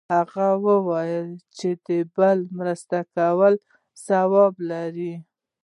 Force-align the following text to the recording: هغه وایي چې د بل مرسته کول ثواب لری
هغه 0.13 0.75
وایي 0.87 1.21
چې 1.57 1.69
د 1.85 1.87
بل 2.15 2.37
مرسته 2.57 2.97
کول 3.15 3.53
ثواب 4.05 4.53
لری 4.69 5.13